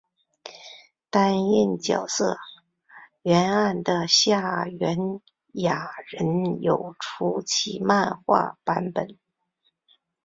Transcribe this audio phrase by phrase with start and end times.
[1.11, 2.35] 担任角色
[3.21, 4.97] 原案的夏元
[5.53, 9.19] 雅人有出其漫画版本。